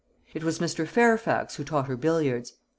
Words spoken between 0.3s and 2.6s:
It was Mr. Fairfax who taught her billiards.